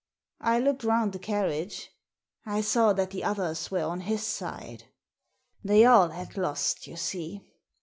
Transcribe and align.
I 0.41 0.59
looked 0.59 0.83
round 0.83 1.13
the 1.13 1.19
carriage. 1.19 1.91
I 2.43 2.61
saw 2.61 2.91
that 2.93 3.11
the 3.11 3.23
others 3.23 3.69
were 3.69 3.83
on 3.83 3.99
his 3.99 4.23
side. 4.23 4.85
They 5.63 5.85
all 5.85 6.09
had 6.09 6.37
lost, 6.37 6.87
you 6.87 6.95
see. 6.95 7.45